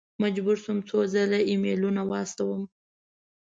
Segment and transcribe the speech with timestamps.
[0.21, 2.61] مجبور شوم څو ځل ایمیلونه واستوم.